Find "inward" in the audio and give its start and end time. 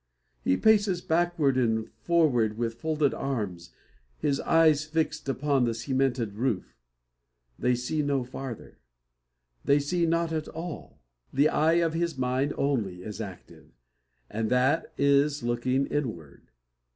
15.85-16.49